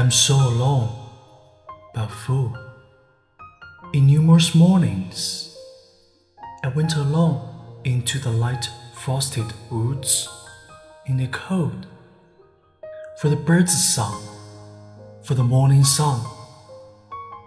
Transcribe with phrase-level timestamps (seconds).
[0.00, 0.88] I'm so alone,
[1.92, 2.56] but full.
[3.92, 5.54] In numerous mornings,
[6.64, 7.46] I went alone
[7.84, 10.26] into the light frosted woods
[11.04, 11.86] in the cold
[13.20, 14.22] for the birds' song,
[15.22, 16.24] for the morning sun,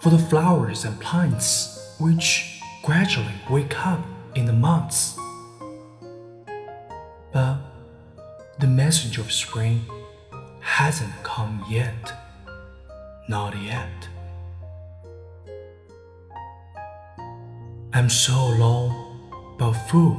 [0.00, 5.16] for the flowers and plants which gradually wake up in the months.
[7.32, 7.58] But
[8.58, 9.84] the message of spring
[10.58, 12.12] hasn't come yet.
[13.28, 14.08] Not yet.
[17.92, 19.20] I'm so alone
[19.58, 20.18] but full.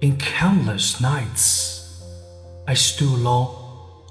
[0.00, 2.04] In countless nights,
[2.68, 3.48] I stood alone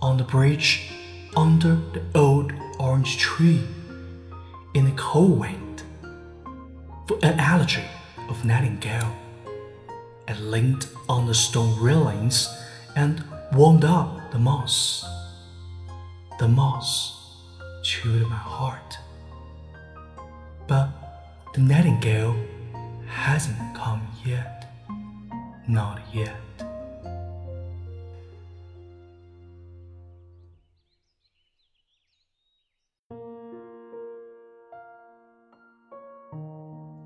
[0.01, 0.91] on the bridge
[1.37, 3.63] under the old orange tree
[4.73, 5.83] in the cold wind
[7.07, 7.85] for an elegy
[8.29, 9.15] of nightingale.
[10.27, 12.49] I leaned on the stone railings
[12.95, 15.05] and warmed up the moss.
[16.38, 17.12] The moss
[17.82, 18.98] chilled my heart.
[20.66, 20.88] But
[21.54, 22.36] the nightingale
[23.06, 24.66] hasn't come yet.
[25.68, 26.36] Not yet.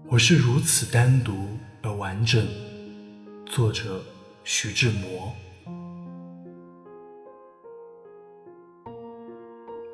[0.07, 2.47] 我是如此单独而完整。
[3.47, 4.01] 作者：
[4.45, 5.34] 徐志摩。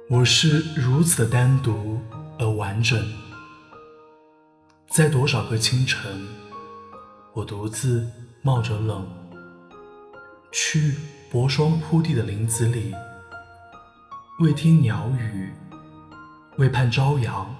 [0.07, 1.99] 我是如此的单独
[2.37, 3.03] 而完整，
[4.87, 6.27] 在多少个清晨，
[7.33, 8.07] 我独自
[8.43, 9.07] 冒着冷，
[10.51, 10.95] 去
[11.31, 12.93] 薄霜铺地的林子里，
[14.41, 15.51] 为听鸟语，
[16.57, 17.55] 为盼朝阳，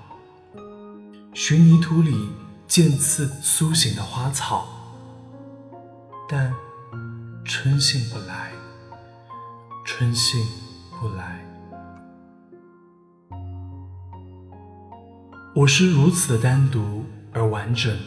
[1.33, 2.29] 寻泥土里。
[2.67, 4.67] 渐次苏醒的花草，
[6.27, 6.51] 但
[7.45, 8.51] 春信不来，
[9.85, 10.43] 春信
[10.99, 11.54] 不来。
[15.55, 17.97] 我是如此的单独而完整，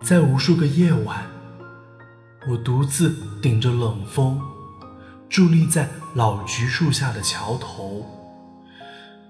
[0.00, 1.26] 在无数个夜晚，
[2.48, 4.40] 我独自顶着冷风，
[5.28, 8.02] 伫立在老橘树下的桥头，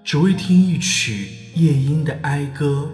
[0.01, 2.89] 只为听一曲夜莺的哀歌。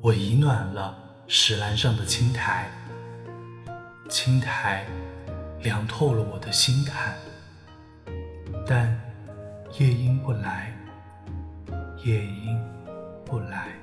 [0.00, 0.96] 我已暖了
[1.26, 2.70] 石栏上的青苔，
[4.08, 4.86] 青苔
[5.60, 7.16] 凉透了我的心坎。
[8.64, 8.96] 但
[9.80, 10.72] 夜莺不来，
[12.02, 12.58] 夜莺
[13.26, 13.80] 不来。